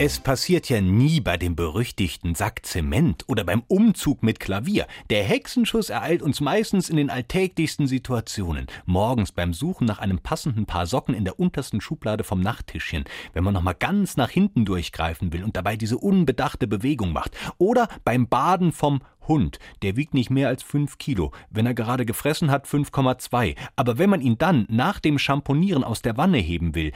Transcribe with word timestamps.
Es 0.00 0.20
passiert 0.20 0.68
ja 0.68 0.80
nie 0.80 1.20
bei 1.20 1.36
dem 1.36 1.56
berüchtigten 1.56 2.36
Sack 2.36 2.64
Zement 2.64 3.24
oder 3.26 3.42
beim 3.42 3.64
Umzug 3.66 4.22
mit 4.22 4.38
Klavier. 4.38 4.86
Der 5.10 5.24
Hexenschuss 5.24 5.90
ereilt 5.90 6.22
uns 6.22 6.40
meistens 6.40 6.88
in 6.88 6.96
den 6.96 7.10
alltäglichsten 7.10 7.88
Situationen. 7.88 8.68
Morgens 8.86 9.32
beim 9.32 9.52
Suchen 9.52 9.88
nach 9.88 9.98
einem 9.98 10.20
passenden 10.20 10.66
Paar 10.66 10.86
Socken 10.86 11.16
in 11.16 11.24
der 11.24 11.40
untersten 11.40 11.80
Schublade 11.80 12.22
vom 12.22 12.40
Nachttischchen, 12.40 13.06
wenn 13.32 13.42
man 13.42 13.54
nochmal 13.54 13.74
ganz 13.74 14.16
nach 14.16 14.30
hinten 14.30 14.64
durchgreifen 14.64 15.32
will 15.32 15.42
und 15.42 15.56
dabei 15.56 15.76
diese 15.76 15.98
unbedachte 15.98 16.68
Bewegung 16.68 17.12
macht. 17.12 17.36
Oder 17.58 17.88
beim 18.04 18.28
Baden 18.28 18.70
vom 18.70 19.00
Hund, 19.26 19.58
der 19.82 19.96
wiegt 19.96 20.14
nicht 20.14 20.30
mehr 20.30 20.46
als 20.46 20.62
5 20.62 20.98
Kilo, 20.98 21.32
wenn 21.50 21.66
er 21.66 21.74
gerade 21.74 22.06
gefressen 22.06 22.52
hat 22.52 22.68
5,2. 22.68 23.56
Aber 23.74 23.98
wenn 23.98 24.10
man 24.10 24.20
ihn 24.20 24.38
dann 24.38 24.64
nach 24.70 25.00
dem 25.00 25.18
Schamponieren 25.18 25.82
aus 25.82 26.02
der 26.02 26.16
Wanne 26.16 26.38
heben 26.38 26.76
will, 26.76 26.92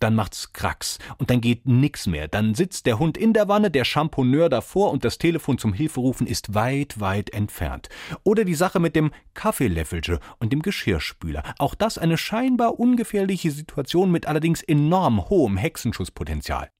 dann 0.00 0.14
macht's 0.14 0.52
Kracks 0.52 0.98
und 1.18 1.30
dann 1.30 1.40
geht 1.40 1.66
nix 1.66 2.06
mehr. 2.06 2.26
Dann 2.26 2.54
sitzt 2.54 2.86
der 2.86 2.98
Hund 2.98 3.18
in 3.18 3.34
der 3.34 3.48
Wanne, 3.48 3.70
der 3.70 3.84
Champoneur 3.84 4.48
davor 4.48 4.90
und 4.90 5.04
das 5.04 5.18
Telefon 5.18 5.58
zum 5.58 5.74
Hilferufen 5.74 6.26
ist 6.26 6.54
weit, 6.54 7.00
weit 7.00 7.30
entfernt. 7.30 7.90
Oder 8.24 8.44
die 8.44 8.54
Sache 8.54 8.80
mit 8.80 8.96
dem 8.96 9.12
Kaffeelöffelche 9.34 10.18
und 10.38 10.52
dem 10.52 10.62
Geschirrspüler. 10.62 11.42
Auch 11.58 11.74
das 11.74 11.98
eine 11.98 12.16
scheinbar 12.16 12.80
ungefährliche 12.80 13.50
Situation 13.50 14.10
mit 14.10 14.26
allerdings 14.26 14.62
enorm 14.62 15.28
hohem 15.28 15.58
Hexenschusspotenzial. 15.58 16.70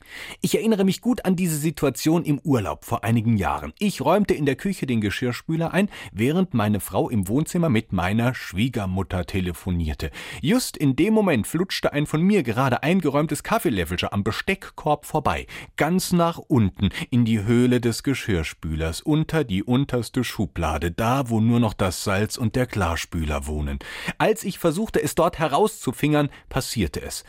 Ich 0.41 0.55
erinnere 0.57 0.85
mich 0.85 1.03
gut 1.03 1.25
an 1.27 1.37
diese 1.37 1.57
Situation 1.57 2.25
im 2.25 2.41
Urlaub 2.41 2.87
vor 2.87 3.05
einigen 3.05 3.37
Jahren. 3.37 3.75
Ich 3.79 4.01
räumte 4.01 4.35
in 4.35 4.47
der 4.47 4.57
Küche 4.57 4.87
den 4.87 5.03
Geschirrspüler 5.03 5.73
ein, 5.75 5.91
während 6.11 6.55
meine 6.55 6.81
Frau 6.81 7.11
im 7.11 7.29
Wohnzimmer 7.29 7.69
mit 7.69 7.93
meiner 7.93 8.35
Schwiegermutter 8.35 9.27
telefonierte. 9.27 10.11
Just 10.41 10.77
in 10.77 10.97
dem 10.97 11.13
Moment 11.13 11.47
flutschte 11.47 11.93
ein 11.93 12.07
von 12.07 12.23
mir 12.23 12.43
gerade 12.43 12.83
eingeräumtes 12.83 13.10
aufgeräumtes 13.11 13.43
Kaffeelöffelchen 13.43 14.13
am 14.13 14.23
Besteckkorb 14.23 15.05
vorbei, 15.05 15.47
ganz 15.77 16.13
nach 16.13 16.39
unten 16.39 16.91
in 17.11 17.25
die 17.25 17.43
Höhle 17.43 17.81
des 17.81 18.05
Geschirrspülers, 18.05 19.01
unter 19.01 19.43
die 19.43 19.65
unterste 19.65 20.23
Schublade, 20.23 20.93
da 20.93 21.29
wo 21.29 21.41
nur 21.41 21.59
noch 21.59 21.75
das 21.75 22.05
Salz 22.05 22.37
und 22.37 22.55
der 22.55 22.67
Klarspüler 22.67 23.49
wohnen. 23.49 23.81
Als 24.19 24.45
ich 24.45 24.61
versuchte, 24.61 25.03
es 25.03 25.17
dort 25.17 25.41
herauszufingern, 25.41 26.29
passierte 26.49 27.03
es 27.03 27.25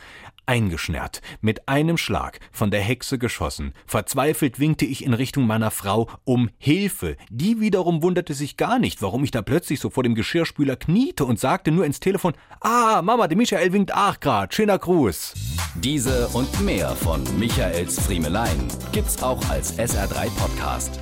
eingeschnärt, 0.46 1.22
mit 1.40 1.68
einem 1.68 1.96
Schlag, 1.96 2.40
von 2.50 2.70
der 2.70 2.80
Hexe 2.80 3.18
geschossen. 3.18 3.74
Verzweifelt 3.86 4.58
winkte 4.58 4.84
ich 4.84 5.04
in 5.04 5.14
Richtung 5.14 5.46
meiner 5.46 5.70
Frau 5.70 6.08
um 6.24 6.50
Hilfe. 6.58 7.16
Die 7.30 7.60
wiederum 7.60 8.02
wunderte 8.02 8.34
sich 8.34 8.56
gar 8.56 8.78
nicht, 8.78 9.02
warum 9.02 9.24
ich 9.24 9.30
da 9.30 9.42
plötzlich 9.42 9.80
so 9.80 9.90
vor 9.90 10.02
dem 10.02 10.14
Geschirrspüler 10.14 10.76
kniete 10.76 11.24
und 11.24 11.38
sagte 11.38 11.70
nur 11.70 11.86
ins 11.86 12.00
Telefon, 12.00 12.34
Ah, 12.60 13.02
Mama, 13.02 13.28
der 13.28 13.36
Michael 13.36 13.72
winkt 13.72 13.94
auch 13.94 14.18
grad, 14.20 14.54
schöner 14.54 14.78
Gruß. 14.78 15.34
Diese 15.82 16.28
und 16.28 16.60
mehr 16.60 16.90
von 16.90 17.24
Michaels 17.40 17.98
Friemelein 17.98 18.68
gibt's 18.92 19.20
auch 19.20 19.44
als 19.48 19.76
SR3 19.80 20.30
Podcast. 20.36 21.00